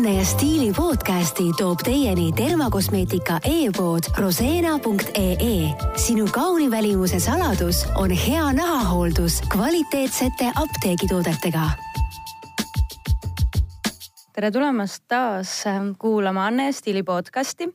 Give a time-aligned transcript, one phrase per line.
[0.00, 5.58] Anne ja Stiili podcasti toob teieni tervakosmeetika e-pood roseena.ee.
[6.00, 11.66] sinu kauni välimuse saladus on hea nahahooldus kvaliteetsete apteegitoodetega
[14.32, 17.68] tere tulemast taas ähm, kuulama Anne Stiili podcasti.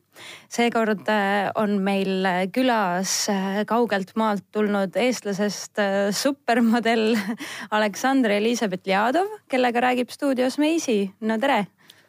[0.50, 7.14] seekord äh, on meil külas äh, kaugelt maalt tulnud eestlasest äh, supermodell
[7.70, 11.14] Aleksandr Elizabeth Ljadov, kellega räägib stuudios Meisi.
[11.20, 11.68] no tere.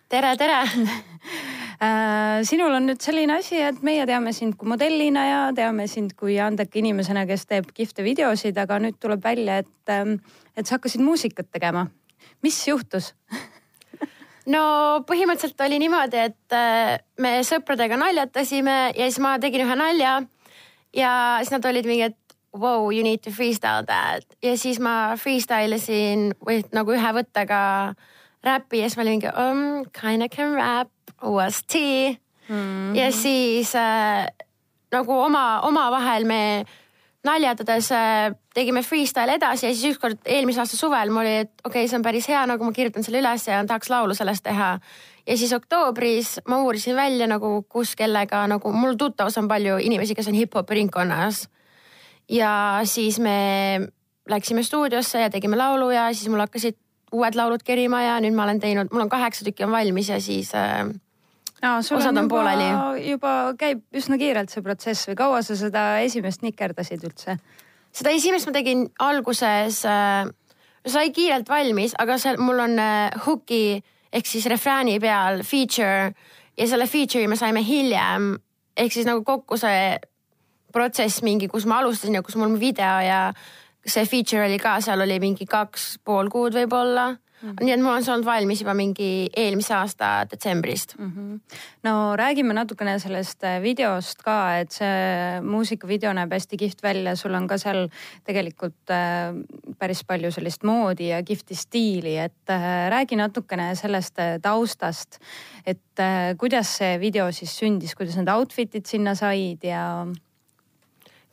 [0.10, 0.62] Tere, tere
[2.50, 6.40] sinul on nüüd selline asi, et meie teame sind kui modellina ja teame sind kui
[6.42, 10.18] andeka inimesena, kes teeb kihvte videosid, aga nüüd tuleb välja, et, ähm,
[10.58, 11.88] et sa hakkasid muusikat tegema.
[12.44, 13.14] mis juhtus
[14.54, 14.62] no
[15.10, 20.22] põhimõtteliselt oli niimoodi, et äh, me sõpradega naljatasime ja siis ma tegin ühe nalja.
[20.96, 25.16] ja siis nad olid mingi, et wow, you need to freestyle that ja siis ma
[25.18, 27.60] freestyle isin või nagu ühe võttega
[28.44, 30.92] räpi ja siis ma olin mingi um, kinda can rap,
[31.68, 32.16] tea
[32.50, 32.56] mm.
[32.56, 32.96] -hmm.
[32.98, 34.28] ja siis äh,
[34.92, 36.66] nagu oma, omavahel me
[37.24, 41.84] naljatades äh, tegime freestyle edasi ja siis ükskord eelmise aasta suvel mul oli, et okei
[41.84, 44.80] okay,, see on päris hea, nagu ma kirjutan selle üles ja tahaks laulu sellest teha.
[45.28, 50.16] ja siis oktoobris ma uurisin välja nagu, kus kellega nagu mul tuttavas on palju inimesi,
[50.16, 51.48] kes on hip-hopi ringkonnas.
[52.30, 53.38] ja siis me
[54.30, 56.78] läksime stuudiosse ja tegime laulu ja siis mul hakkasid
[57.18, 60.20] uued laulud kerima ja nüüd ma olen teinud, mul on kaheksa tükki on valmis ja
[60.24, 60.86] siis äh,
[61.64, 62.70] no, osad on, on pooleli.
[63.10, 67.38] juba käib üsna kiirelt see protsess või kaua sa seda esimest nikerdasid üldse?
[67.98, 70.30] seda esimest ma tegin alguses äh,,
[70.88, 73.80] sai kiirelt valmis, aga seal mul on äh, hooki
[74.14, 76.14] ehk siis refrääni peal feature
[76.58, 78.36] ja selle feature'i me saime hiljem
[78.78, 79.98] ehk siis nagu kokku see
[80.74, 83.22] protsess mingi, kus ma alustasin ja kus mul video ja
[83.88, 87.66] see feature oli ka, seal oli mingi kaks pool kuud võib-olla Mm -hmm.
[87.66, 91.12] nii et mul on see olnud valmis juba mingi eelmise aasta detsembrist mm.
[91.12, 91.58] -hmm.
[91.84, 97.34] no räägime natukene sellest äh, videost ka, et see muusikavideo näeb hästi kihvt välja, sul
[97.34, 97.90] on ka seal
[98.26, 99.38] tegelikult äh,
[99.78, 105.20] päris palju sellist moodi ja kihvti stiili, et äh, räägi natukene sellest äh, taustast.
[105.66, 110.08] et äh, kuidas see video siis sündis, kuidas need outfit'id sinna said ja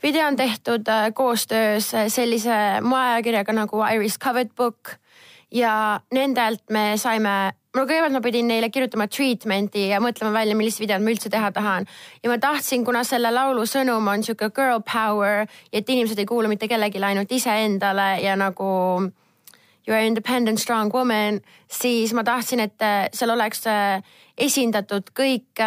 [0.04, 4.90] video on tehtud äh, koostöös sellise moeajakirjaga nagu Iris Covered Book
[5.50, 10.82] ja nendelt me saime no kõigepealt ma pidin neile kirjutama treatment'i ja mõtlema välja, millist
[10.82, 11.86] videot ma üldse teha tahan.
[12.22, 16.52] ja ma tahtsin, kuna selle laulu sõnum on sihuke girl power et inimesed ei kuulu
[16.52, 18.68] mitte kellelegi, ainult iseendale ja nagu
[19.86, 23.64] you are independent strong woman, siis ma tahtsin, et seal oleks
[24.36, 25.64] esindatud kõik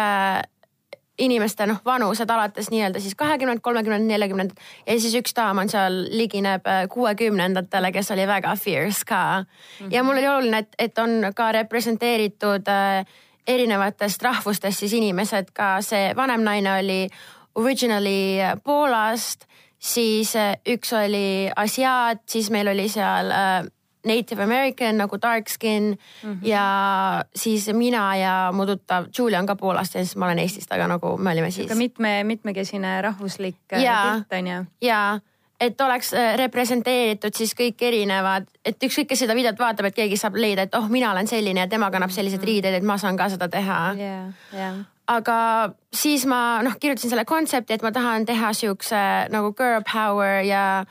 [1.18, 4.52] inimeste noh, vanused alates nii-öelda siis kahekümnend, kolmekümnend, neljakümnend
[4.86, 9.46] ja siis üks daam on seal ligineb äh, kuuekümnendatele, kes oli väga fierce ka mm.
[9.86, 9.94] -hmm.
[9.94, 13.04] ja mul oli oluline, et, et on ka representeeritud äh,
[13.48, 17.08] erinevatest rahvustest siis inimesed, ka see vanem naine oli
[17.54, 19.46] originally Poolast,
[19.78, 23.64] siis äh, üks oli asiaat, siis meil oli seal äh,
[24.08, 26.46] Native American nagu dark skin mm -hmm.
[26.48, 30.72] ja siis mina ja mu tuttav Julia on ka Poolast ja siis ma olen Eestist,
[30.72, 31.74] aga nagu me olime siis.
[31.74, 34.64] mitme, mitmekesine rahvuslik äh, pilt on ju.
[34.80, 35.20] ja,
[35.60, 40.16] et oleks äh, representeeritud siis kõik erinevad, et ükskõik, kes seda videot vaatab, et keegi
[40.16, 42.46] saab leida, et oh, mina olen selline ja tema kannab selliseid -hmm.
[42.46, 44.32] riideid, et ma saan ka seda teha yeah,.
[44.54, 44.76] Yeah.
[45.06, 50.42] aga siis ma noh, kirjutasin selle kontsepti, et ma tahan teha siukse nagu girl power
[50.44, 50.84] ja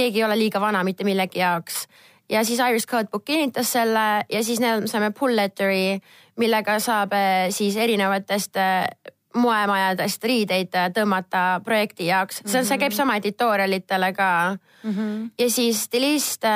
[0.00, 1.84] keegi ei ole liiga vana mitte millegi jaoks.
[2.30, 6.00] ja siis Iris Codebook kinnitas selle ja siis me saime pull letter'i,
[6.38, 12.78] millega saab eh, siis erinevatest eh, moemajadest riideid eh, tõmmata projekti jaoks, see on, see
[12.78, 12.98] käib mhm.
[13.02, 14.94] sama editorialitele ka mm.
[14.94, 15.30] -hmm.
[15.38, 16.46] ja siis stilist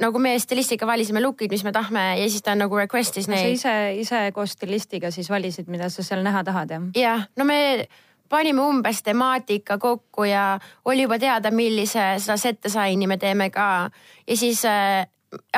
[0.00, 3.58] nagu me stilistiga valisime look'id, mis me tahame ja siis ta nagu request'is neid.
[3.58, 6.88] sa ise, ise koos stilistiga siis valisid, mida sa seal näha tahad jah?
[6.98, 7.86] jah, no me
[8.28, 13.90] panime umbes temaatika kokku ja oli juba teada, millise seda set design'i me teeme ka.
[14.26, 15.06] ja siis äh,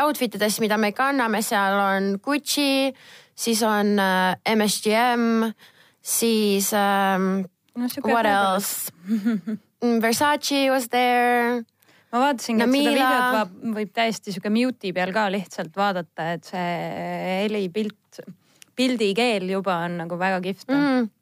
[0.00, 2.93] outfit idest, mida me kanname, seal on Gucci,
[3.34, 5.53] siis on äh, MSGM,
[6.03, 7.47] siis ähm,
[7.77, 8.92] no, what else?
[10.03, 11.62] Versace was there.
[12.12, 16.71] Ma vaatasingi, et seda videot võib täiesti sihuke mute'i peal ka lihtsalt vaadata, et see
[17.42, 18.22] helipilt,
[18.78, 20.71] pildikeel juba on nagu väga kihvt.
[20.72, 21.12] Mm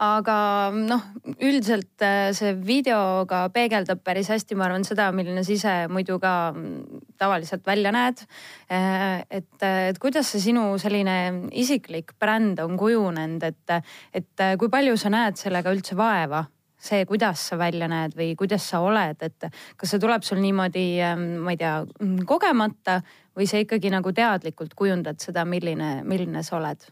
[0.00, 0.36] aga
[0.72, 1.02] noh,
[1.44, 6.16] üldiselt äh, see video ka peegeldab päris hästi, ma arvan, seda, milline sa ise muidu
[6.22, 8.22] ka mm, tavaliselt välja näed.
[8.72, 14.96] Äh, et, et kuidas see sinu selline isiklik bränd on kujunenud, et, et kui palju
[15.00, 16.46] sa näed sellega üldse vaeva?
[16.80, 20.84] see, kuidas sa välja näed või kuidas sa oled, et kas see tuleb sul niimoodi,
[21.04, 21.74] ähm, ma ei tea,
[22.24, 23.02] kogemata
[23.36, 26.88] või sa ikkagi nagu teadlikult kujundad seda, milline, milline sa oled?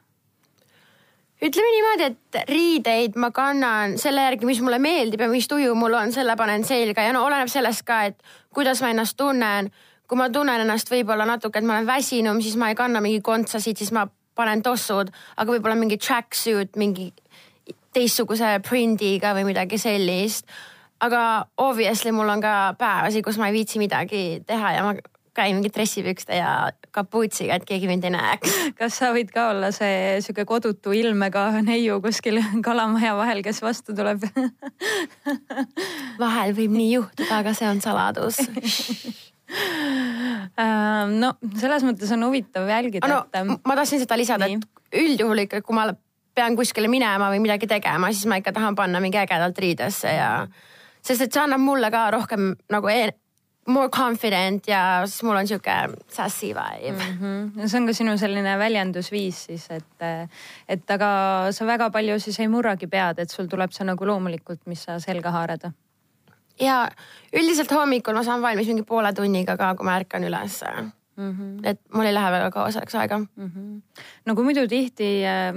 [1.42, 5.94] Ütleme niimoodi, et riideid ma kannan selle järgi, mis mulle meeldib ja mis tuju mul
[5.98, 8.18] on, selle panen selga ja no oleneb sellest ka, et
[8.54, 9.70] kuidas ma ennast tunnen.
[10.08, 13.20] kui ma tunnen ennast võib-olla natuke, et ma olen väsinum, siis ma ei kanna mingi
[13.20, 17.10] kontsasid, siis ma panen tossud, aga võib-olla mingi tracksuit, mingi
[17.92, 20.48] teistsuguse prindiga või midagi sellist.
[21.00, 24.96] aga obviously mul on ka päevasid, kus ma ei viitsi midagi teha ja ma
[25.34, 28.56] käin mingi dressipükste ja kapuutsiga, et keegi mind ei näeks.
[28.80, 33.96] kas sa võid ka olla see sihuke kodutu ilmega neiu kuskil kalamaja vahel, kes vastu
[33.96, 34.26] tuleb
[36.22, 38.40] vahel võib nii juhtuda, aga see on saladus
[40.58, 43.08] ähm, no selles mõttes on huvitav jälgida.
[43.08, 43.40] no et...
[43.40, 45.88] Ähm, ma tahtsin seda lisada, et üldjuhul ikka, kui ma
[46.38, 50.30] pean kuskile minema või midagi tegema, siis ma ikka tahan panna mingi ägedalt riidesse ja
[51.02, 53.08] sest et see annab mulle ka rohkem nagu e
[53.68, 55.74] more confident ja siis mul on sihuke
[56.12, 57.18] sassy vibe mm.
[57.20, 57.66] -hmm.
[57.66, 60.06] see on ka sinu selline väljendusviis siis, et,
[60.68, 61.10] et aga
[61.50, 64.98] sa väga palju siis ei murragi pead, et sul tuleb see nagu loomulikult, mis sa
[64.98, 65.70] selga haarad.
[66.60, 66.88] ja
[67.32, 70.90] üldiselt hommikul ma saan valmis mingi poole tunniga ka, kui ma ärkan üles mm.
[71.16, 71.60] -hmm.
[71.64, 73.26] et mul ei lähe väga kaua selleks aega mm.
[73.36, 73.80] -hmm.
[74.26, 75.54] no kui muidu tihti äh,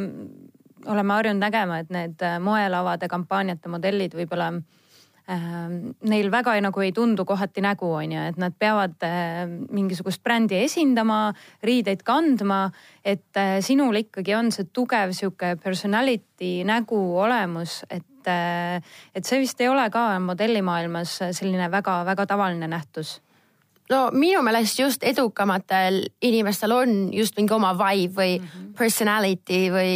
[0.85, 4.80] oleme harjunud nägema, et need äh, moelavade kampaaniate modellid võib-olla äh,
[5.27, 10.23] neil väga ei, nagu ei tundu kohati nägu, on ju, et nad peavad äh, mingisugust
[10.23, 11.33] brändi esindama,
[11.63, 12.71] riideid kandma.
[13.05, 18.81] et äh, sinul ikkagi on see tugev sihuke personality nägu olemus, et äh,,
[19.15, 23.21] et see vist ei ole ka modellimaailmas selline väga-väga tavaline nähtus
[23.91, 28.73] no minu meelest just edukamatel inimestel on just mingi oma vibe või mm -hmm.
[28.77, 29.95] personality või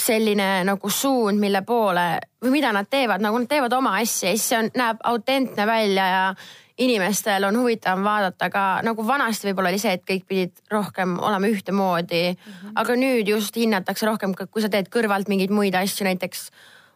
[0.00, 2.06] selline nagu suund, mille poole
[2.42, 5.66] või mida nad teevad, nagu nad teevad oma asja ja siis see on, näeb autentne
[5.68, 6.24] välja ja
[6.80, 11.50] inimestel on huvitav vaadata ka nagu vanasti võib-olla oli see, et kõik pidid rohkem olema
[11.50, 12.52] ühtemoodi mm.
[12.52, 12.76] -hmm.
[12.82, 16.48] aga nüüd just hinnatakse rohkem, kui sa teed kõrvalt mingeid muid asju, näiteks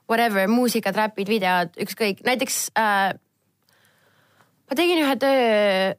[0.09, 3.13] whatever, muusikad, räpid, videod, ükskõik, näiteks äh,
[4.71, 5.95] ma tegin ühe töö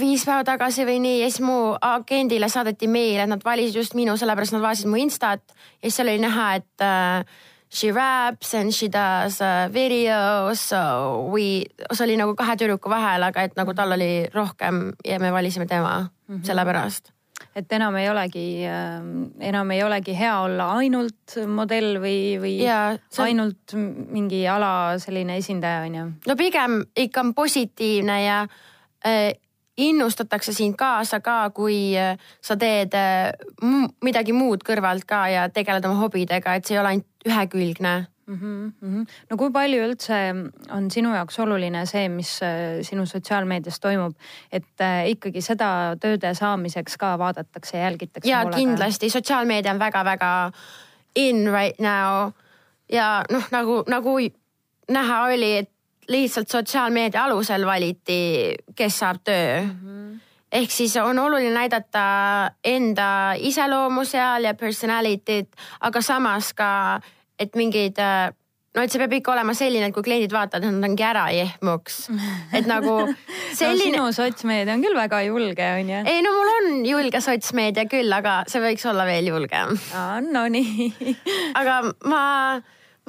[0.00, 3.96] viis päeva tagasi või nii ja siis mu agendile saadeti meil, et nad valisid just
[3.96, 7.24] minu, sellepärast nad vaatasid mu instat ja siis seal oli näha, et uh,
[7.72, 13.24] she raps and she does uh, videos, so we, see oli nagu kahe tüdruku vahel,
[13.30, 16.46] aga et nagu tal oli rohkem ja me valisime tema mm -hmm.
[16.46, 17.12] sellepärast
[17.56, 19.00] et enam ei olegi äh,,
[19.48, 23.24] enam ei olegi hea olla ainult modell või, või ja, see...
[23.24, 23.72] ainult
[24.12, 26.04] mingi ala selline esindaja on ju?
[26.26, 28.46] no pigem ikka on positiivne ja
[29.76, 33.32] innustatakse sind kaasa ka, kui äh, sa teed äh,
[34.04, 37.94] midagi muud kõrvalt ka ja tegeled oma hobidega, et see ei ole ainult ühekülgne
[38.26, 38.38] mm.
[38.38, 39.04] -hmm.
[39.30, 40.20] no kui palju üldse
[40.70, 44.16] on sinu jaoks oluline see, mis äh, sinu sotsiaalmeedias toimub,
[44.52, 48.30] et ikkagi seda tööde saamiseks ka vaadatakse ja jälgitakse?
[48.30, 50.32] ja kindlasti, sotsiaalmeedia on väga-väga
[51.16, 52.32] in right now
[52.92, 54.18] ja noh, nagu, nagu
[54.88, 55.70] näha oli, et
[56.08, 59.70] lihtsalt sotsiaalmeedia alusel valiti, kes saab töö mm.
[59.82, 60.18] -hmm.
[60.52, 62.06] ehk siis on oluline näidata
[62.64, 65.48] enda iseloomu seal ja personality't,
[65.80, 67.00] aga samas ka,
[67.38, 67.98] et mingeid
[68.76, 71.98] no et see peab ikka olema selline, et kui kliendid vaatavad, nad ongi ära jehmuks.
[72.52, 72.98] et nagu
[73.60, 74.10] selline no,.
[74.12, 76.02] sinu sotsmeedia on küll väga julge, on ju?
[76.12, 79.76] ei no mul on julge sotsmeedia küll, aga see võiks olla veel julgem.
[80.30, 80.90] no nii
[81.60, 82.24] aga ma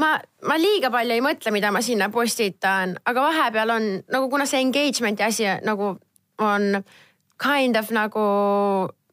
[0.02, 4.46] ma, ma liiga palju ei mõtle, mida ma sinna postitan, aga vahepeal on nagu, kuna
[4.50, 5.96] see engagement'i asi nagu
[6.44, 6.84] on
[7.42, 8.26] kind of nagu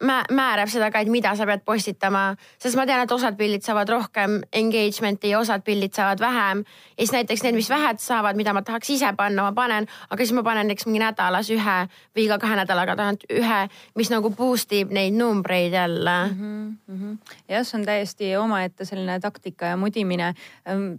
[0.03, 2.25] määrab seda ka, et mida sa pead postitama,
[2.59, 6.65] sest ma tean, et osad pildid saavad rohkem engagement'i ja osad pildid saavad vähem.
[6.99, 10.25] ja siis näiteks need, mis vähed saavad, mida ma tahaks ise panna, ma panen, aga
[10.25, 11.77] siis ma panen näiteks mingi nädalas ühe
[12.17, 13.61] või iga kahe nädalaga tagant ühe,
[13.95, 16.79] mis nagu boost ib neid numbreid jälle mm.
[16.89, 17.19] -hmm.
[17.49, 20.35] jah, see on täiesti omaette selline taktika ja mudimine
[20.67, 20.95] ehm,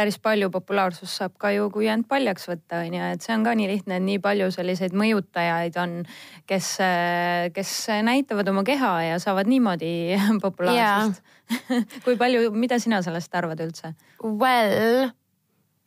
[0.00, 3.44] päris palju populaarsust saab ka ju, kui end paljaks võtta, on ju, et see on
[3.44, 5.98] ka nii lihtne, et nii palju selliseid mõjutajaid on,
[6.48, 6.70] kes,
[7.56, 7.74] kes
[8.06, 9.92] näitavad oma keha ja saavad niimoodi
[10.44, 11.84] populaarsust yeah.
[12.06, 13.92] kui palju, mida sina sellest arvad üldse?
[14.24, 15.10] Well,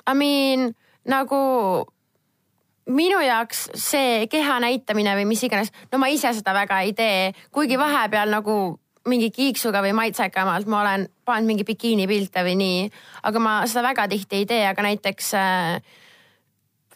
[0.05, 0.73] I mean
[1.09, 1.39] nagu
[2.91, 7.31] minu jaoks see keha näitamine või mis iganes, no ma ise seda väga ei tee,
[7.55, 8.57] kuigi vahepeal nagu
[9.09, 12.85] mingi kiiksuga või maitsekamalt ma olen pannud mingi bikiinipilte või nii,
[13.27, 15.99] aga ma seda väga tihti ei tee, aga näiteks äh,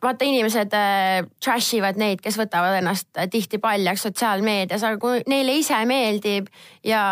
[0.03, 5.57] vaata, inimesed äh, trash ivad neid, kes võtavad ennast tihti paljaks sotsiaalmeedias, aga kui neile
[5.59, 6.49] ise meeldib
[6.87, 7.03] ja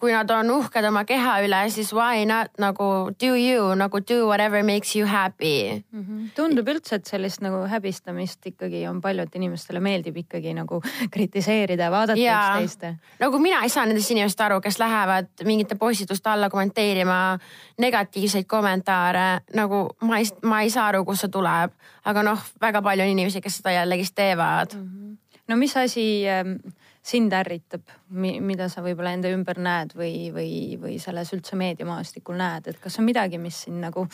[0.00, 2.86] kui nad on uhked oma keha üle, siis why not nagu
[3.20, 6.04] do you nagu do whatever makes you happy mm.
[6.04, 6.30] -hmm.
[6.36, 10.80] tundub üldse, et sellist nagu häbistamist ikkagi on palju, et inimestele meeldib ikkagi nagu
[11.14, 12.96] kritiseerida ja vaadata üksteist.
[13.20, 17.38] nagu mina ei saa nendest inimestest aru, kes lähevad mingite postituste alla kommenteerima
[17.78, 21.72] negatiivseid kommentaare, nagu ma ei, ma ei saa aru, kust see tuleb,
[22.04, 24.88] aga noh, väga palju on inimesi, kes seda jällegist teevad mm.
[24.88, 25.16] -hmm.
[25.48, 26.56] no mis asi ähm,
[27.02, 32.68] sind ärritab, mida sa võib-olla enda ümber näed või, või, või selles üldse meediamaastikul näed,
[32.68, 34.06] et kas on midagi, mis sind nagu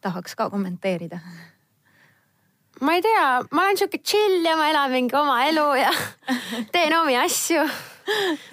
[0.00, 1.20] tahaks ka kommenteerida?
[2.80, 5.90] ma ei tea, ma olen sihuke chill ja ma elan mingi oma elu ja
[6.74, 7.64] teen omi asju.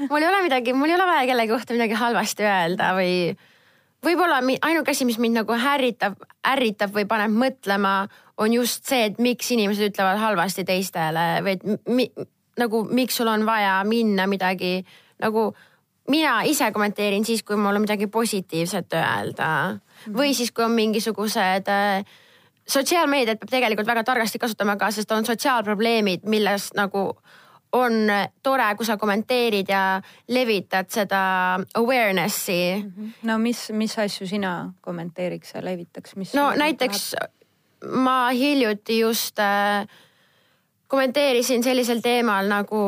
[0.10, 3.14] mul ei ole midagi, mul ei ole vaja kellegi kohta midagi halvasti öelda või
[4.04, 8.02] võib-olla ainuke asi, mis mind nagu ärritab, ärritab või paneb mõtlema,
[8.38, 12.10] on just see, et miks inimesed ütlevad halvasti teistele või et mi,
[12.58, 14.80] nagu miks sul on vaja minna midagi
[15.22, 15.50] nagu
[16.10, 19.50] mina ise kommenteerin siis, kui mul on midagi positiivset öelda
[20.14, 22.06] või siis, kui on mingisugused äh,
[22.68, 27.10] sotsiaalmeediat peab tegelikult väga targasti kasutama ka, sest on sotsiaalprobleemid, millest nagu
[27.76, 28.12] on
[28.44, 31.22] tore, kui sa kommenteerid ja levitad seda
[31.76, 32.60] awareness'i
[33.28, 36.36] no mis, mis asju sina kommenteeriks ja levitaks, mis?
[36.38, 37.34] no näiteks tahab?
[37.94, 39.86] ma hiljuti just äh,
[40.88, 42.82] kommenteerisin sellisel teemal nagu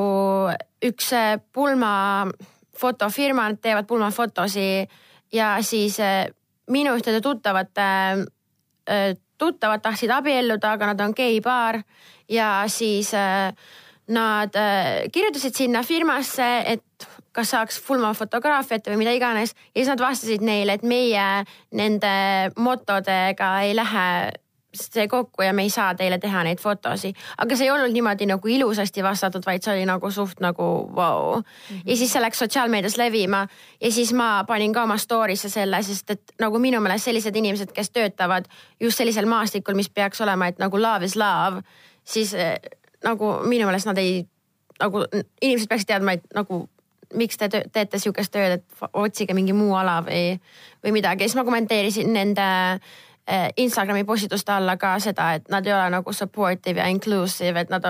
[0.86, 1.12] üks
[1.54, 4.88] pulmafotofirma, nad teevad pulmafotosi
[5.34, 6.26] ja siis äh,
[6.72, 7.90] minu ühtede tuttavate,
[8.90, 11.82] äh, tuttavad tahtsid abielluda, aga nad on geipaar
[12.30, 13.12] ja siis
[14.10, 14.54] nad
[15.14, 20.76] kirjutasid sinna firmasse, et kas saaks pulmafotograafiat või mida iganes ja siis nad vastasid neile,
[20.78, 21.26] et meie
[21.78, 22.14] nende
[22.60, 24.08] motodega ei lähe
[24.74, 27.18] see kokku ja me ei saa teile teha neid fotosid.
[27.38, 30.64] aga see ei olnud niimoodi nagu ilusasti vastatud, vaid see oli nagu suht nagu
[30.96, 31.38] vau wow.
[31.40, 31.44] mm.
[31.76, 31.82] -hmm.
[31.86, 33.48] ja siis see läks sotsiaalmeedias levima
[33.82, 37.72] ja siis ma panin ka oma story'sse selle, sest et nagu minu meelest sellised inimesed,
[37.72, 38.46] kes töötavad
[38.80, 41.62] just sellisel maastikul, mis peaks olema, et nagu love is love,
[42.04, 42.60] siis eh,
[43.04, 44.26] nagu minu meelest nad ei,
[44.80, 45.06] nagu
[45.42, 46.70] inimesed peaksid teadma, et nagu
[47.14, 50.40] miks te teete sihukest tööd, et otsige mingi muu ala või,
[50.84, 51.24] või midagi.
[51.26, 52.80] siis ma kommenteerisin nende äh,
[53.58, 57.86] Instagrami postituste alla ka seda, et nad ei ole nagu supportive ja inclusive, et nad,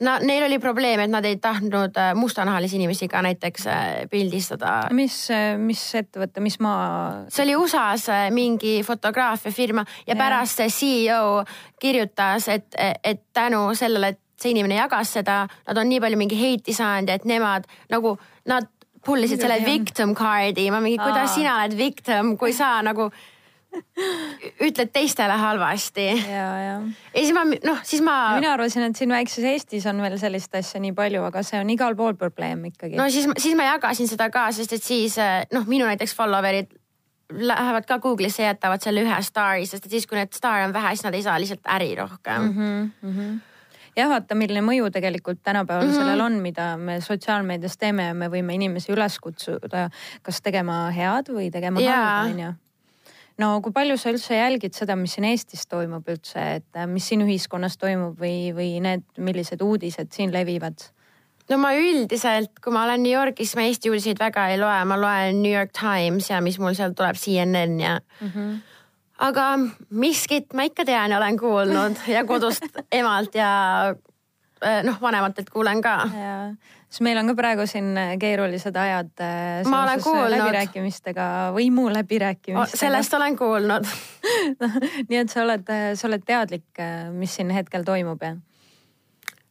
[0.00, 4.88] nad, neil oli probleem, et nad ei tahtnud eh, mustanahalisi inimesi ka näiteks eh, pildistada.
[4.96, 5.18] mis,
[5.60, 7.26] mis ettevõte, mis maa?
[7.28, 11.44] see oli USA-s mingi fotograafiafirma ja, ja pärast see CEO
[11.80, 12.72] kirjutas, et,
[13.04, 17.10] et tänu sellele, et see inimene jagas seda, nad on nii palju mingi heiti saanud
[17.10, 18.16] ja et nemad nagu
[18.48, 18.68] nad
[19.04, 23.08] pullisid selle victim card'i, ma mingi, kuidas sina oled victim, kui sa nagu
[24.66, 26.06] ütled teistele halvasti.
[26.06, 26.74] ja, ja.
[27.14, 28.16] ja siis ma noh, siis ma.
[28.38, 31.70] mina arvasin, et siin väikses Eestis on veel sellist asja nii palju, aga see on
[31.74, 32.96] igal pool probleem ikkagi.
[32.98, 35.18] no siis, siis ma jagasin seda ka, sest et siis
[35.52, 36.72] noh, minu näiteks follower'id
[37.28, 40.94] lähevad ka Google'isse jätavad selle ühe staari, sest et siis, kui need staare on vähe,
[40.96, 42.56] siis nad ei saa lihtsalt äri rohkem mm.
[42.56, 43.38] -hmm, mm -hmm
[43.98, 45.98] jah, vaata, milline mõju tegelikult tänapäeval mm -hmm.
[45.98, 49.90] sellel on, mida me sotsiaalmeedias teeme ja me võime inimesi üles kutsuda,
[50.22, 52.54] kas tegema head või tegema halba, onju
[53.42, 57.08] no kui palju sa üldse jälgid seda, mis siin Eestis toimub üldse, et äh, mis
[57.08, 60.88] siin ühiskonnas toimub või, või need, millised uudised siin levivad?
[61.48, 64.98] no ma üldiselt, kui ma olen New Yorgis, ma Eesti uudiseid väga ei loe, ma
[65.00, 68.34] loen New York Times ja mis mul seal tuleb, CNN ja mm.
[68.34, 68.58] -hmm
[69.18, 69.44] aga
[69.90, 72.62] miskit ma ikka tean ja olen kuulnud ja kodust
[73.00, 73.50] emalt ja
[74.62, 75.96] äh, noh, vanematelt kuulen ka
[76.88, 82.80] siis meil on ka praegu siin äh, keerulised ajad äh, seoses äh, läbirääkimistega, võimu läbirääkimistega.
[82.80, 83.88] sellest olen kuulnud
[84.60, 84.70] no,
[85.08, 86.68] nii et sa oled, sa oled teadlik,
[87.12, 88.36] mis siin hetkel toimub ja?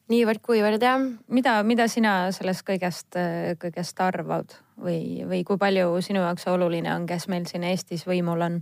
[0.07, 1.03] niivõrd-kuivõrd jah.
[1.27, 3.19] mida, mida sina sellest kõigest,
[3.61, 8.45] kõigest arvad või, või kui palju sinu jaoks oluline on, kes meil siin Eestis võimul
[8.47, 8.61] on?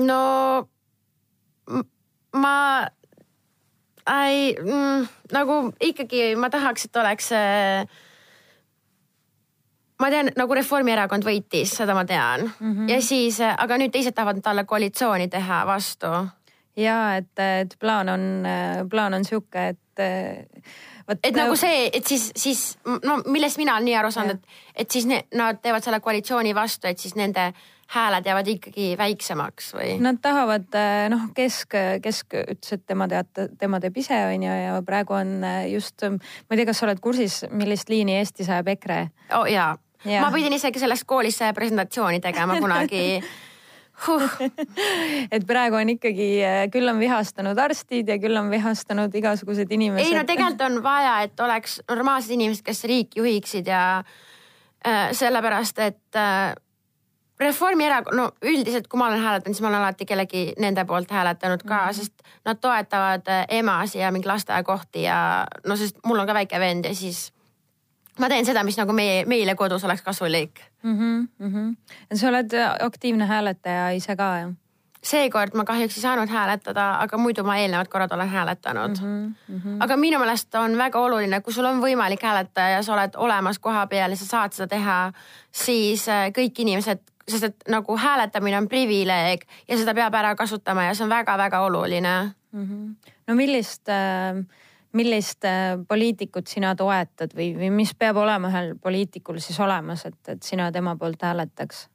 [0.00, 0.22] no
[2.32, 2.56] ma
[4.10, 7.86] ei mm,, nagu ikkagi ma tahaks, et oleks äh,
[10.02, 12.72] ma tean, nagu Reformierakond võitis, seda ma tean mm.
[12.72, 12.90] -hmm.
[12.90, 16.06] ja siis, äh, aga nüüd teised tahavad talle koalitsiooni teha vastu.
[16.76, 19.78] ja et, et plaan on, äh, plaan on sihuke, et.
[21.02, 24.60] Võt, et nagu see, et siis, siis no millest mina olen nii aru saanud, et,
[24.76, 28.86] et siis ne, nad teevad selle koalitsiooni vastu, et siis nende äh, hääled jäävad ikkagi
[28.98, 29.96] väiksemaks või?
[30.00, 33.28] Nad tahavad, eh, noh, Kesk, Kesk ütles, et tema teab,
[33.60, 36.88] tema teeb ise, on ju, ja praegu on eh, just, ma ei tea, kas sa
[36.88, 39.00] oled kursis, millist liini Eestis ajab EKRE?
[39.38, 39.74] oh, jaa
[40.08, 43.04] ja., ma pidin isegi selles koolis presentatsiooni tegema kunagi
[44.06, 44.40] huh.
[45.30, 50.08] et praegu on ikkagi, eh, küll on vihastunud arstid ja küll on vihastunud igasugused inimesed.
[50.08, 54.02] ei no tegelikult on vaja, et oleks normaalsed inimesed, kes riiki juhiksid ja
[54.82, 56.54] sellepärast et äh,
[57.42, 61.62] Reformierakond, no üldiselt, kui ma olen hääletanud, siis ma olen alati kellegi nende poolt hääletanud
[61.66, 61.92] ka mm, -hmm.
[61.92, 66.60] sest nad toetavad äh, emasid ja mingi lasteaiakohti ja no sest mul on ka väike
[66.60, 67.32] vend ja siis
[68.18, 70.98] ma teen seda, mis nagu meie, meile kodus oleks kasulik mm.
[70.98, 72.16] -hmm, mm -hmm.
[72.16, 74.52] sa oled aktiivne hääletaja ise ka jah?
[75.02, 79.34] seekord ma kahjuks ei saanud hääletada, aga muidu ma eelnevad korrad olen hääletanud mm.
[79.50, 79.76] -hmm.
[79.80, 83.58] aga minu meelest on väga oluline, kui sul on võimalik hääletada ja sa oled olemas
[83.58, 85.12] koha peal ja sa saad seda teha,
[85.52, 90.88] siis äh, kõik inimesed, sest et nagu hääletamine on privileeg ja seda peab ära kasutama
[90.88, 92.16] ja see on väga-väga oluline
[92.52, 92.66] mm.
[92.66, 93.14] -hmm.
[93.28, 94.44] no millist äh
[94.92, 100.20] millist äh, poliitikut sina toetad või, või mis peab olema ühel poliitikul siis olemas, et,
[100.28, 101.86] et sina tema poolt hääletaks?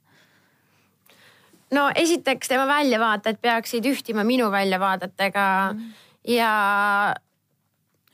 [1.74, 5.88] no esiteks tema väljavaated peaksid ühtima minu väljavaadetega mm.
[6.34, 6.52] ja.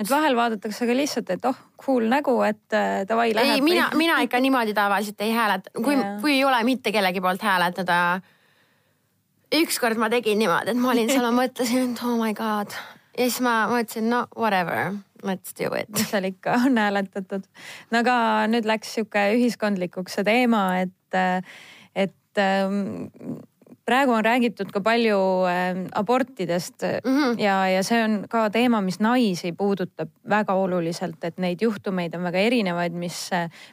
[0.01, 3.59] Et vahel vaadatakse ka lihtsalt, et oh, cool nägu, et äh, davai läheb.
[3.59, 7.23] ei, mina, mina ikka niimoodi tavaliselt ei hääleta, kui yeah., kui ei ole mitte kellegi
[7.25, 8.21] poolt hääletada.
[9.55, 12.75] ükskord ma tegin niimoodi, et ma olin seal, ma mõtlesin, et oh my god
[13.15, 14.95] ja siis ma mõtlesin, no whatever,
[15.27, 15.91] let's do it.
[16.11, 17.47] seal ikka on hääletatud.
[17.91, 18.17] no aga
[18.51, 21.45] nüüd läks sihuke ühiskondlikuks see teema, et,
[21.95, 23.07] et ähm,
[23.85, 27.41] praegu on räägitud ka palju äh, abortidest mm -hmm.
[27.41, 32.23] ja, ja see on ka teema, mis naisi puudutab väga oluliselt, et neid juhtumeid on
[32.23, 33.31] väga erinevaid, mis,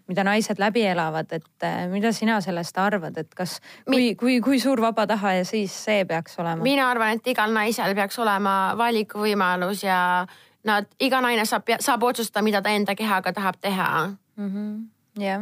[0.07, 4.59] mida naised läbi elavad, et äh, mida sina sellest arvad, et kas, kui, kui, kui
[4.59, 6.63] suur vaba taha ja siis see peaks olema?
[6.63, 10.27] mina arvan, et igal naisel peaks olema valikuvõimalus ja
[10.63, 14.09] nad, iga naine saab, saab otsustada, mida ta enda kehaga tahab teha.
[14.37, 14.87] -hmm.
[15.19, 15.41] jah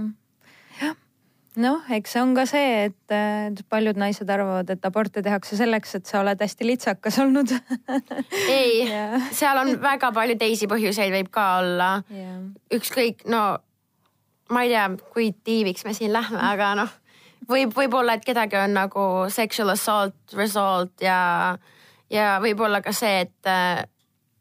[1.59, 6.09] noh, eks see on ka see, et paljud naised arvavad, et aborte tehakse selleks, et
[6.09, 7.53] sa oled hästi litsakas olnud.
[8.59, 8.85] Ei
[9.39, 11.91] seal on väga palju teisi põhjuseid võib ka olla.
[12.73, 13.43] ükskõik, no
[14.49, 16.93] ma ei tea, kui tiiviks me siin lähme, aga noh,
[17.49, 21.19] võib, võib-olla, et kedagi on nagu sexual assault result ja,
[22.09, 23.51] ja võib-olla ka see, et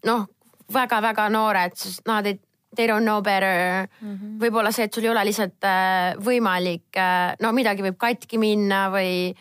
[0.09, 0.25] noh,
[0.73, 1.77] väga-väga noored,
[2.09, 2.39] nad ei
[2.79, 4.35] they don't know better mm -hmm..
[4.43, 8.87] võib-olla see, et sul ei ole lihtsalt äh, võimalik äh,, no midagi võib katki minna
[8.95, 9.35] või,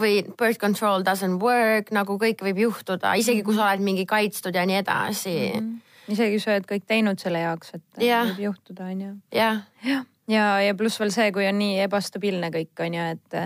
[0.00, 4.56] või birth control doesn't work, nagu kõike võib juhtuda, isegi kui sa oled mingi kaitstud
[4.56, 5.58] ja nii edasi mm.
[5.58, 6.14] -hmm.
[6.16, 8.30] isegi kui sa oled kõik teinud selle jaoks, et yeah.
[8.30, 9.12] võib juhtuda, on ju.
[9.36, 9.60] jah.
[9.84, 13.38] ja, ja, ja pluss veel see, kui on nii ebastabiilne kõik on ju, et,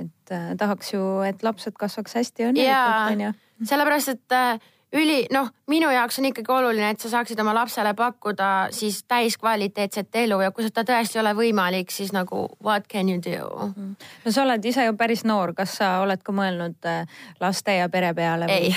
[0.00, 3.32] et tahaks ju, et lapsed kasvaks hästi õnnelikult on ju.
[3.68, 7.92] sellepärast, et äh, üli, noh, minu jaoks on ikkagi oluline, et sa saaksid oma lapsele
[7.98, 13.10] pakkuda siis täiskvaliteetset elu ja kui seda tõesti ei ole võimalik, siis nagu what can
[13.12, 13.50] you do?
[13.72, 13.92] Mm.
[14.24, 17.90] no sa oled ise ju päris noor, kas sa oled ka mõelnud äh, laste ja
[17.92, 18.48] pere peale?
[18.52, 18.72] ei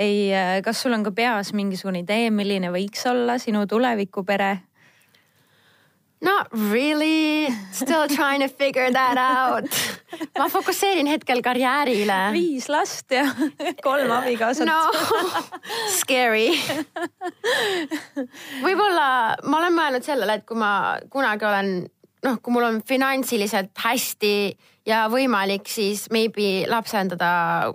[0.00, 4.56] ei, äh, kas sul on ka peas mingisugune idee, milline võiks olla sinu tulevikupere?
[6.20, 9.64] Not really, still trying to figure that out.
[10.38, 12.18] ma fokusseerin hetkel karjäärile.
[12.34, 13.24] viis last ja
[13.82, 14.68] kolm abikaasat.
[14.68, 14.90] no,
[15.96, 16.52] scary.
[18.66, 19.08] võib-olla
[19.48, 21.72] ma olen mõelnud sellele, et kui ma kunagi olen
[22.26, 24.34] noh, kui mul on finantsiliselt hästi
[24.88, 27.72] ja võimalik, siis maybe lapsendada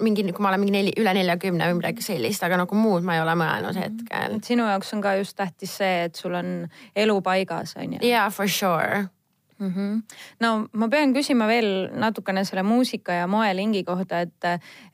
[0.00, 3.16] mingi, kui ma olen mingi neli, üle neljakümne või midagi sellist, aga nagu muud ma
[3.16, 4.38] ei ole mõelnud hetkel.
[4.44, 6.56] sinu jaoks on ka just tähtis see, et sul on
[6.96, 8.02] elu paigas, on ju?
[8.06, 9.06] jaa, for sure
[9.58, 9.72] mm.
[9.74, 10.02] -hmm.
[10.40, 14.44] no ma pean küsima veel natukene selle muusika ja moelingi kohta, et,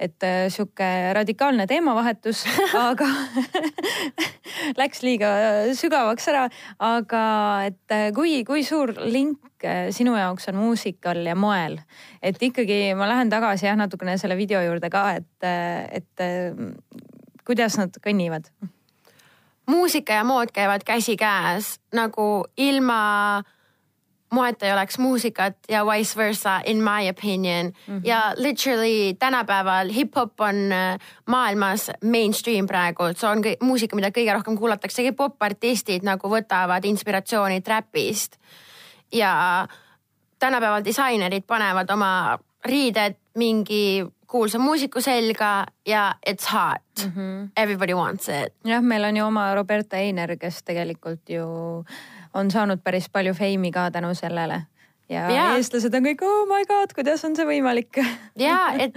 [0.00, 2.44] et äh, sihuke radikaalne teemavahetus
[2.88, 3.08] aga
[4.80, 5.30] läks liiga
[5.78, 6.48] sügavaks ära,
[6.78, 7.22] aga
[7.66, 11.78] et äh, kui, kui suur link äh, sinu jaoks on muusikal ja moel,
[12.22, 15.50] et ikkagi ma lähen tagasi jah, natukene selle video juurde ka, et,
[15.92, 16.26] et
[17.46, 18.48] kuidas nad kõnnivad?
[19.66, 23.42] muusika ja mood käivad käsikäes nagu ilma
[24.32, 27.96] moeta ei oleks muusikat ja vice versa in my opinion mm.
[27.96, 28.00] -hmm.
[28.04, 34.58] ja literally tänapäeval hip-hop on äh, maailmas mainstream praegu, see on muusika, mida kõige rohkem
[34.58, 38.36] kuulatakse, popartistid nagu võtavad inspiratsiooni trapist.
[39.12, 39.68] ja
[40.38, 47.12] tänapäeval disainerid panevad oma riided mingi kuulsa muusiku selga ja it's hot mm.
[47.12, 47.50] -hmm.
[47.56, 48.54] Everybody wants it.
[48.64, 51.44] jah, meil on ju oma Roberta Einer, kes tegelikult ju
[52.34, 54.62] on saanud päris palju feimi ka tänu sellele.
[55.08, 55.56] ja yeah.
[55.56, 57.98] eestlased on kõik, oh my god, kuidas on see võimalik
[58.46, 58.96] ja, et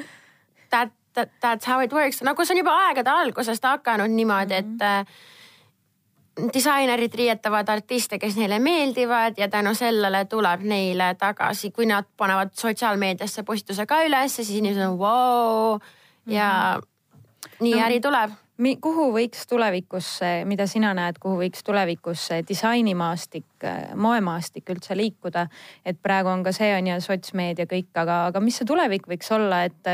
[0.70, 4.66] that, that, that's how it works, nagu see on juba aegade algusest hakanud niimoodi, et
[4.66, 6.54] mm -hmm.
[6.54, 12.50] disainerid riietavad artiste, kes neile meeldivad ja tänu sellele tuleb neile tagasi, kui nad panevad
[12.54, 15.80] sotsiaalmeediasse postituse ka üles, siis inimesed on vau wow,
[16.28, 17.56] ja mm -hmm.
[17.60, 20.08] nii no, äri tuleb kuhu võiks tulevikus,
[20.48, 23.68] mida sina näed, kuhu võiks tulevikus disainimaastik,
[24.00, 25.48] moemaastik üldse liikuda?
[25.86, 29.32] et praegu on ka see on ju sotsmeedia kõik, aga, aga mis see tulevik võiks
[29.36, 29.92] olla, et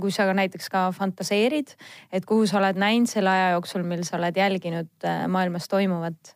[0.00, 1.74] kui sa ka näiteks ka fantaseerid,
[2.12, 6.34] et kuhu sa oled näinud selle aja jooksul, mil sa oled jälginud maailmas toimuvat?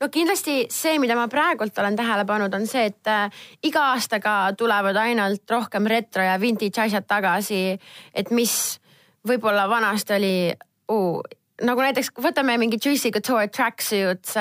[0.00, 4.36] no kindlasti see, mida ma praegult olen tähele pannud, on see, et äh, iga aastaga
[4.58, 7.62] tulevad ainult rohkem retro ja vintage asjad tagasi,
[8.14, 8.56] et mis
[9.28, 10.34] võib-olla vanasti oli
[10.92, 11.20] uh,
[11.62, 14.34] nagu näiteks võtame mingi Juicy Couture tracksuit,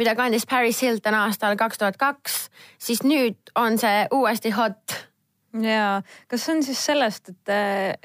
[0.00, 2.48] mida kandis Paris Hilton aastal kaks tuhat kaks,
[2.80, 4.96] siis nüüd on see uuesti hot
[5.64, 7.52] ja kas see on siis sellest, et,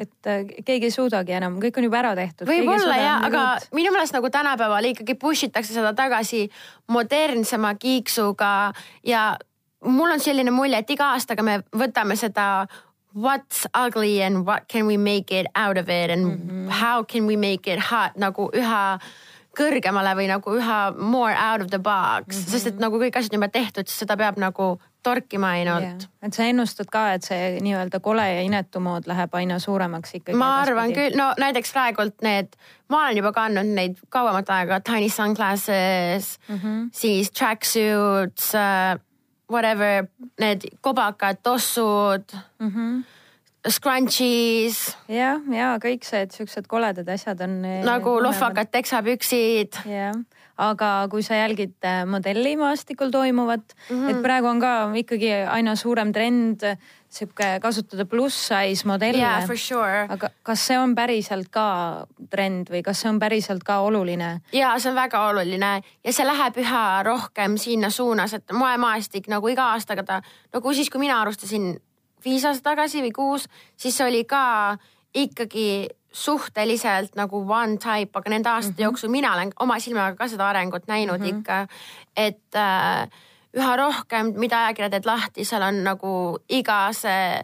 [0.06, 0.30] et
[0.65, 2.47] keegi ei suudagi enam, kõik on juba ära tehtud?
[2.47, 3.67] võib-olla ja, aga uut.
[3.76, 6.45] minu meelest nagu tänapäeval ikkagi push itakse seda tagasi
[6.91, 8.54] modernsema kiiksuga
[9.08, 9.26] ja
[9.84, 12.65] mul on selline mulje, et iga aastaga me võtame seda
[13.15, 16.69] what's ugly and what can we make it out of it and mm -hmm.
[16.69, 18.99] how can we make it hot nagu üha
[19.58, 22.49] kõrgemale või nagu üha more out of the box mm, -hmm.
[22.49, 26.10] sest et nagu kõik asjad on juba tehtud, siis seda peab nagu torkima ainult yeah..
[26.23, 30.38] et sa ennustad ka, et see nii-öelda kole ja inetu mood läheb aina suuremaks ikkagi?
[30.39, 32.56] ma arvan küll, no näiteks praegult need,
[32.89, 36.89] ma olen juba kandnud neid kauemat aega, tiny sunglasses mm, -hmm.
[36.91, 39.02] siis tracksuits uh,,
[39.54, 40.08] whatever,
[40.42, 42.26] need kobakad, tossud
[42.60, 42.70] mm.
[42.70, 43.04] -hmm
[43.70, 44.94] scrunchies.
[45.08, 47.62] jah, ja kõik see, et siuksed koledad asjad on.
[47.68, 49.80] Eh, nagu lohvakad teksapüksid.
[49.88, 50.18] jah,
[50.60, 54.10] aga kui sa jälgid äh, modellimaastikul toimuvat mm, -hmm.
[54.10, 56.62] et praegu on ka ikkagi aina suurem trend
[57.13, 59.47] sihuke kasutada pluss-size modelle yeah,.
[59.56, 60.06] Sure.
[60.10, 61.65] aga kas see on päriselt ka
[62.30, 64.41] trend või kas see on päriselt ka oluline?
[64.54, 69.52] ja see on väga oluline ja see läheb üha rohkem sinna suunas, et moemaastik nagu
[69.52, 70.21] iga aastaga ta
[70.54, 71.73] nagu siis, kui mina alustasin
[72.23, 74.78] viis aastat tagasi või kuus, siis oli ka
[75.13, 78.84] ikkagi suhteliselt nagu one type, aga nende aastate mm -hmm.
[78.84, 81.39] jooksul mina olen oma silmaga ka seda arengut näinud mm -hmm.
[81.39, 81.67] ikka,
[82.15, 83.10] et äh,
[83.54, 86.13] üha rohkem, mida ajakirja teed lahti, seal on nagu
[86.50, 87.44] iga see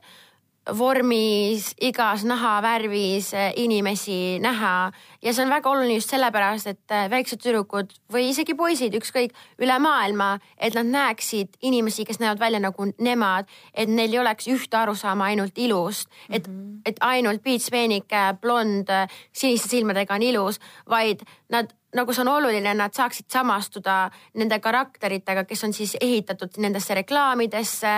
[0.77, 7.07] vormis, igas nahavärvis eh, inimesi näha ja see on väga oluline just sellepärast, et eh,
[7.11, 12.61] väiksed tüdrukud või isegi poisid, ükskõik üle maailma, et nad näeksid inimesi, kes näevad välja
[12.63, 16.81] nagu nemad, et neil ei oleks ühte arusaama ainult ilust, et mm, -hmm.
[16.85, 18.87] et ainult piitspeenike, blond,
[19.33, 25.43] siniste silmadega on ilus, vaid nad nagu see on oluline, nad saaksid samastuda nende karakteritega,
[25.49, 27.93] kes on siis ehitatud nendesse reklaamidesse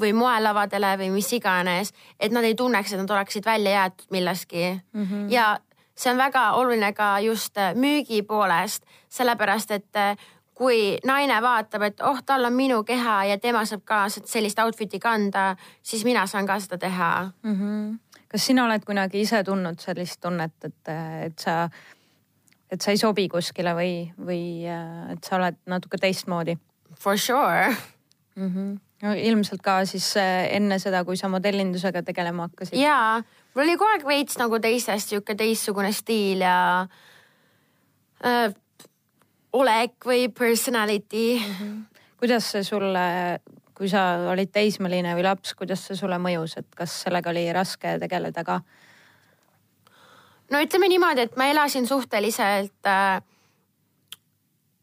[0.00, 4.64] või moelavadele või mis iganes, et nad ei tunneks, et nad oleksid välja jäetud milleski
[4.92, 5.04] mm.
[5.04, 5.30] -hmm.
[5.32, 5.58] ja
[5.96, 10.00] see on väga oluline ka just müügi poolest, sellepärast et
[10.56, 15.00] kui naine vaatab, et oh, tal on minu keha ja tema saab ka sellist outfit'i
[15.02, 15.50] kanda,
[15.84, 17.10] siis mina saan ka seda teha
[17.42, 17.56] mm.
[17.60, 18.22] -hmm.
[18.28, 20.88] kas sina oled kunagi ise tundnud sellist tunnet, et,
[21.26, 21.68] et sa
[22.70, 26.56] et sa ei sobi kuskile või, või äh, et sa oled natuke teistmoodi?
[26.98, 27.76] For sure
[28.34, 28.48] mm.
[28.54, 28.78] -hmm.
[29.02, 32.78] no ilmselt ka siis äh, enne seda, kui sa modellindusega tegelema hakkasid.
[32.78, 33.22] jaa,
[33.56, 36.86] mul oli kogu aeg veits nagu teistest sihuke teistsugune stiil ja
[38.24, 38.52] äh,
[39.56, 41.54] olek või personality mm.
[41.60, 42.02] -hmm.
[42.20, 43.06] kuidas see sulle,
[43.74, 47.96] kui sa olid teismeline või laps, kuidas see sulle mõjus, et kas sellega oli raske
[47.98, 48.60] tegeleda ka?
[50.52, 53.22] no ütleme niimoodi, et ma elasin suhteliselt äh,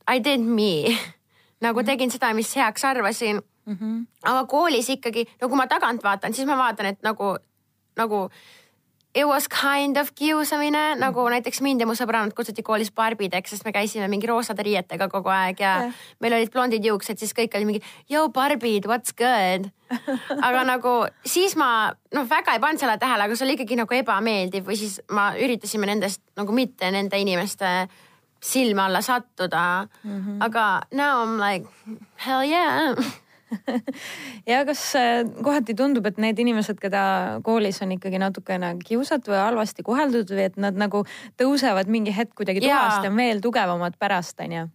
[0.10, 0.98] I did me
[1.62, 1.86] nagu mhm.
[1.86, 3.78] tegin seda, mis heaks arvasin mm.
[3.78, 4.06] -hmm.
[4.24, 7.38] aga koolis ikkagi, no kui ma tagant vaatan, siis ma vaatan, et nagu,
[7.96, 8.30] nagu
[9.16, 13.54] it was kind of kiusamine mm., nagu näiteks mind ja mu sõbrannad kutsuti koolis barbideks,
[13.54, 16.06] sest me käisime mingi roosade riietega kogu aeg ja yeah.
[16.24, 19.70] meil olid blondid juuksed, siis kõik oli mingi yo barbid, what's good
[20.48, 20.96] aga nagu
[21.26, 24.80] siis ma noh, väga ei pannud selle tähele, aga see oli ikkagi nagu ebameeldiv või
[24.82, 27.74] siis ma üritasime nendest nagu mitte nende inimeste
[28.44, 30.22] silme alla sattuda mm.
[30.22, 30.38] -hmm.
[30.44, 31.70] aga now I m like
[32.26, 33.22] hell yeah
[34.52, 37.04] ja kas äh, kohati tundub, et need inimesed, keda
[37.46, 41.06] koolis on ikkagi natukene kiusatud või halvasti koheldud või et nad nagu
[41.42, 44.68] tõusevad mingi hetk kuidagi tuhast ja on veel tugevamad pärast, onju?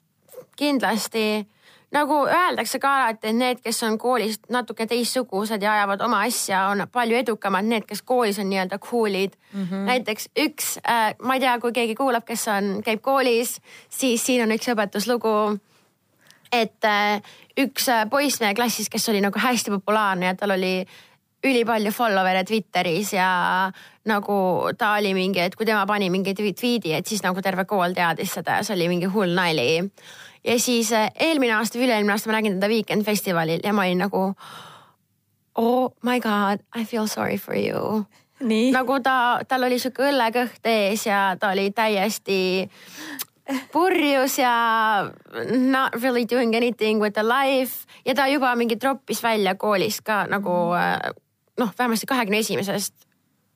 [0.58, 1.46] kindlasti
[1.94, 6.66] nagu öeldakse ka alati, et need, kes on koolis natuke teistsugused ja ajavad oma asja,
[6.72, 9.64] on palju edukamad, need, kes koolis on nii-öelda cool'id mm.
[9.64, 9.86] -hmm.
[9.92, 14.42] näiteks üks äh,, ma ei tea, kui keegi kuulab, kes on, käib koolis, siis siin
[14.44, 15.58] on üks õpetuslugu
[16.52, 17.20] et äh,
[17.58, 20.80] üks äh, poiss meie klassis, kes oli nagu hästi populaarne ja tal oli
[21.44, 23.28] ülipalju follower'e Twitteris ja
[24.08, 24.38] nagu
[24.78, 28.32] ta oli mingi, et kui tema pani mingi tweet'i, et siis nagu terve kool teadis
[28.38, 29.84] seda ja see oli mingi hull nali.
[30.44, 33.87] ja siis äh, eelmine aasta või üle-eelmine aasta ma nägin teda Weekend festivalil ja ma
[33.87, 34.24] olin nagu
[35.58, 38.06] oh my god, I feel sorry for you
[38.72, 42.68] nagu ta, tal oli sihuke õllekõht ees ja ta oli täiesti
[43.72, 44.52] purjus ja
[45.48, 50.26] not really doing anything with the life ja ta juba mingi troppis välja koolist ka
[50.28, 51.12] nagu äh,
[51.58, 53.08] noh, vähemasti kahekümne esimesest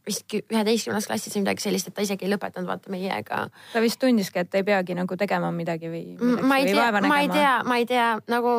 [0.07, 3.45] vist kü- üheteistkümnendas klassis või midagi sellist, et ta isegi ei lõpetanud vaata meiega.
[3.73, 6.17] ta vist tundiski, et ei peagi nagu tegema midagi või.
[6.43, 8.57] ma ei tea, ma ei tea, ma ei tea nagu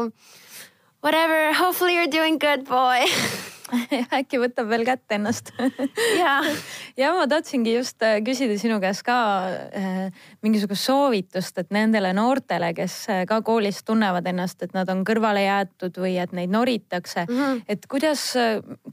[1.03, 3.03] whatever, hopefully you are doing good boy
[4.19, 5.51] äkki võtab veel kätte ennast
[6.21, 6.37] ja,
[6.99, 9.17] ja ma tahtsingi just äh, küsida sinu käest ka
[9.75, 15.03] äh, mingisugust soovitust, et nendele noortele, kes äh, ka koolis tunnevad ennast, et nad on
[15.07, 17.61] kõrvale jäetud või et neid noritakse mm, -hmm.
[17.75, 18.25] et kuidas,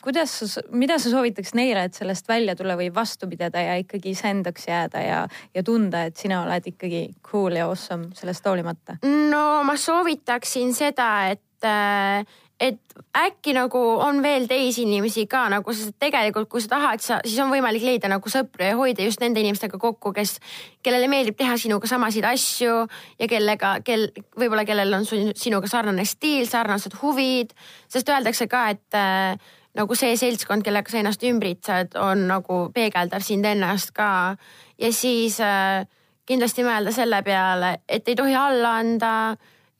[0.04, 4.68] kuidas, mida sa soovitaks neile, et sellest välja tulla või vastu pidada ja ikkagi iseendaks
[4.68, 5.22] jääda ja,
[5.54, 9.00] ja tunda, et sina oled ikkagi cool ja awesome sellest hoolimata?
[9.02, 12.24] no ma soovitaksin seda, et äh,
[12.60, 12.78] et
[13.16, 17.38] äkki nagu on veel teisi inimesi ka nagu, sest tegelikult, kui sa tahad, sa, siis
[17.40, 20.36] on võimalik leida nagu sõpru ja hoida just nende inimestega kokku, kes,
[20.84, 22.82] kellele meeldib teha sinuga samasid asju
[23.20, 27.54] ja kellega, kel, võib-olla kellel on sinuga sarnane stiil, sarnased huvid.
[27.88, 29.38] sest öeldakse ka, et äh,
[29.80, 34.36] nagu see seltskond, kellega sa ennast ümbritsed, on nagu peegeldab sind ennast ka.
[34.78, 35.86] ja siis äh,
[36.28, 39.14] kindlasti mõelda selle peale, et ei tohi alla anda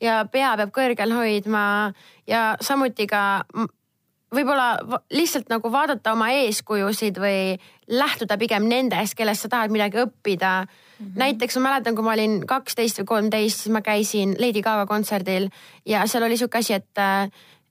[0.01, 1.93] ja pea peab kõrgel hoidma
[2.27, 3.43] ja samuti ka
[4.35, 7.59] võib-olla lihtsalt nagu vaadata oma eeskujusid või
[7.91, 10.69] lähtuda pigem nendest, kellest sa tahad midagi õppida mm.
[11.07, 11.15] -hmm.
[11.19, 15.51] näiteks ma mäletan, kui ma olin kaksteist või kolmteist, siis ma käisin Lady Gaga kontserdil
[15.87, 17.05] ja seal oli sihuke asi, et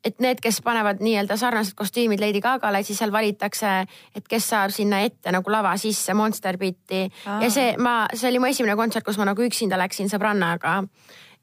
[0.04, 4.72] et need, kes panevad nii-öelda sarnased kostüümid Lady Gagale, siis seal valitakse, et kes saab
[4.72, 7.02] sinna ette nagu lava sisse Monster Biti
[7.42, 10.84] ja see, ma, see oli mu esimene kontsert, kus ma nagu üksinda läksin sõbrannaga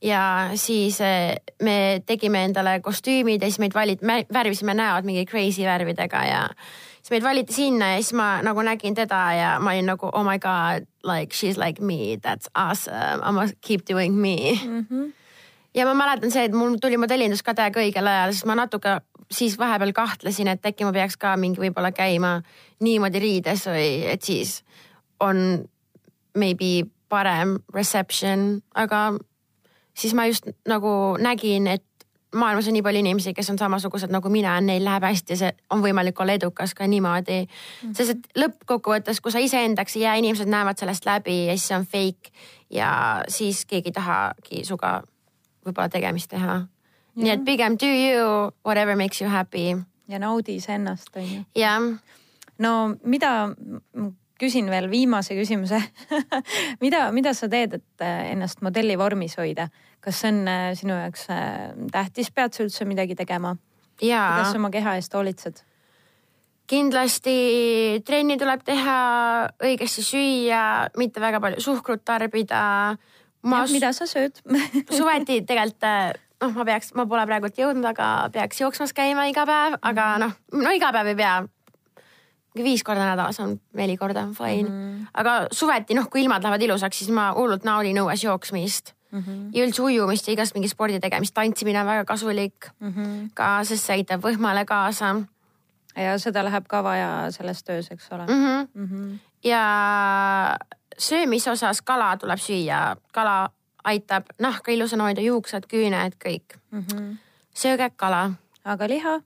[0.03, 5.25] ja siis eh, me tegime endale kostüümid ja siis meid valiti, me värvisime näod mingi
[5.27, 6.43] crazy värvidega ja
[7.01, 10.25] siis meid valiti sinna ja siis ma nagu nägin teda ja ma olin nagu oh
[10.27, 14.87] my god, like she is like me, that's awesome, I must keep doing me mm.
[14.91, 15.13] -hmm.
[15.75, 19.01] ja ma mäletan see, et mul tuli modellindus ka täiega õigel ajal, sest ma natuke
[19.31, 22.43] siis vahepeal kahtlesin, et äkki ma peaks ka mingi võib-olla käima
[22.81, 24.63] niimoodi riides või et siis
[25.21, 25.65] on
[26.37, 29.13] maybe parem reception, aga
[29.97, 31.85] siis ma just nagu nägin, et
[32.35, 35.83] maailmas on nii palju inimesi, kes on samasugused nagu mina neil läheb hästi see on
[35.85, 37.49] võimalik olla edukas ka niimoodi mm.
[37.49, 37.95] -hmm.
[37.97, 41.79] sest et lõppkokkuvõttes, kui sa iseendaks ei jää, inimesed näevad sellest läbi ja siis see
[41.79, 42.33] on fake
[42.71, 45.03] ja siis keegi ei tahagi sinuga
[45.67, 46.67] võib-olla tegemist teha.
[47.15, 49.77] nii et pigem do you, whatever makes you happy.
[50.09, 51.45] ja naudi iseennast, on ju.
[51.55, 51.83] jah.
[52.59, 53.55] no mida
[54.41, 55.81] küsin veel viimase küsimuse
[56.85, 59.69] mida, mida sa teed, et äh, ennast modelli vormis hoida?
[60.05, 63.57] kas see on äh, sinu jaoks äh, tähtis, pead sa üldse midagi tegema?
[64.01, 65.63] kuidas sa oma keha eest hoolitsed?
[66.67, 67.37] kindlasti
[68.07, 68.97] trenni tuleb teha,
[69.63, 70.63] õigesti süüa,
[70.99, 72.97] mitte väga palju suhkrut tarbida.
[73.47, 74.43] mida sa sööd
[74.99, 79.79] suveti tegelikult noh, ma peaks, ma pole praegult jõudnud, aga peaks jooksmas käima iga päev,
[79.81, 80.25] aga mhm.
[80.27, 81.37] noh, no iga päev ei pea
[82.65, 84.75] viis korda nädalas on neli korda fine mm.
[84.75, 85.07] -hmm.
[85.15, 89.21] aga suveti noh, kui ilmad lähevad ilusaks, siis ma hullult naudin õues jooksmist mm.
[89.21, 89.51] -hmm.
[89.53, 93.31] ja üldse ujumist ja igast mingi spordi tegemist, tantsimine on väga kasulik mm -hmm.
[93.35, 95.17] ka, sest see aitab võhmale kaasa.
[95.97, 98.45] ja seda läheb ka vaja selles töös, eks ole mm.
[98.45, 98.69] -hmm.
[98.75, 99.19] Mm -hmm.
[99.45, 99.63] ja
[100.99, 103.51] söömise osas kala tuleb süüa, kala
[103.85, 106.85] aitab nahka ilusana hoida, juuksed, küüned, kõik mm.
[106.93, 107.17] -hmm.
[107.55, 108.31] sööge kala.
[108.65, 109.21] aga liha?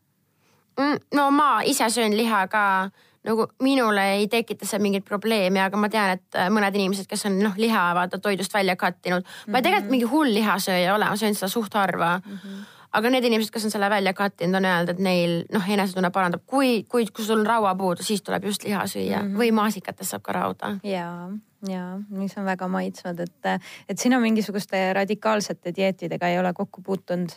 [0.81, 2.90] Mm, no ma ise söön liha ka
[3.24, 7.26] nagu minule ei tekita see mingit probleemi, aga ma tean, et äh, mõned inimesed, kes
[7.28, 9.30] on noh, liha vaata toidust välja kattinud mm.
[9.30, 9.52] -hmm.
[9.52, 9.96] ma tegelikult mhm.
[9.96, 12.37] mingi hull lihasööja ei ole, ma söön seda suht harva mm.
[12.37, 16.11] -hmm aga need inimesed, kes on selle välja kattinud, on öelnud, et neil noh, enesetunne
[16.14, 19.38] parandab, kui, kui, kui sul on rauapuudu, siis tuleb just liha süüa mm -hmm.
[19.38, 20.72] või maasikatest saab ka rauda.
[20.83, 21.30] ja,
[21.68, 27.30] ja mis on väga maitsvad, et, et sina mingisuguste radikaalsete dieetidega ei ole kokku puutunud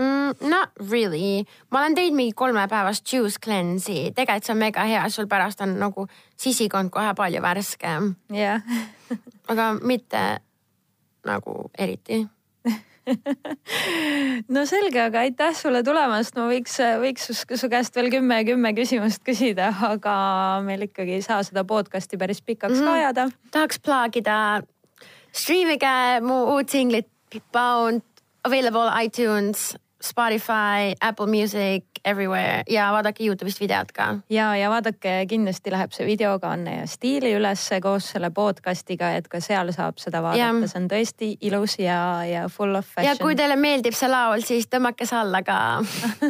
[0.00, 0.48] mm,?
[0.48, 5.28] Not really, ma olen teinud mingi kolmepäevast juice cleanse'i, tegelikult see on mega hea, sul
[5.30, 6.06] pärast on nagu
[6.40, 8.14] sisikond kohe palju värskem.
[8.34, 8.64] jah
[9.50, 10.22] aga mitte
[11.26, 12.22] nagu eriti
[14.54, 19.24] no selge, aga aitäh sulle tulemast, ma võiks, võiks su käest veel kümme, kümme küsimust
[19.26, 20.14] küsida, aga
[20.66, 22.86] meil ikkagi ei saa seda podcast'i päris pikaks mm -hmm.
[22.86, 23.28] ka ajada.
[23.50, 24.36] tahaks plaagida,
[25.32, 27.08] striimige mu uut singlit
[27.52, 28.02] Bound
[28.44, 34.06] available iTunes, Spotify, Apple Music everywhere ja vaadake Youtube'ist videot ka.
[34.30, 39.12] ja, ja vaadake, kindlasti läheb see video ka Anne ja Stiili ülesse koos selle podcast'iga,
[39.16, 43.10] et ka seal saab seda vaadata, see on tõesti ilus ja, ja full of fashion.
[43.12, 45.58] ja kui teile meeldib see laul, siis tõmmake see alla ka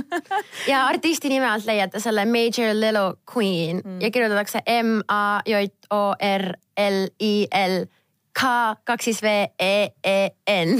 [0.72, 4.00] ja artisti nime alt leiate selle Major Little Queen mm.
[4.02, 6.50] ja kirjutatakse M A J O R
[6.88, 7.84] L I L
[8.34, 8.50] K
[8.84, 10.18] kaks siis V E E
[10.50, 10.76] N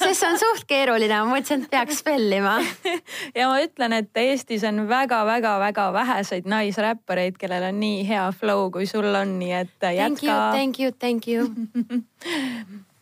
[0.00, 2.56] sest see on suht keeruline, ma mõtlesin, et peaks spellima
[3.38, 8.88] ja ma ütlen, et Eestis on väga-väga-väga väheseid naisräppareid, kellel on nii hea flow, kui
[8.90, 10.40] sul on, nii et jätka.
[10.54, 12.84] Thank you, thank you, thank you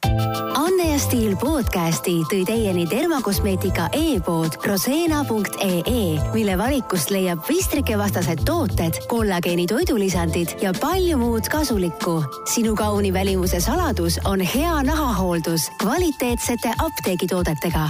[0.55, 9.67] Anne ja Stiil podcasti tõi teieni dermakosmeetika e-pood roseena.ee, mille valikust leiab pistrikevastased tooted, kollageeni
[9.67, 12.21] toidulisandid ja palju muud kasulikku.
[12.55, 17.89] sinu kauni välimuse saladus on hea nahahooldus kvaliteetsete apteegitoodetega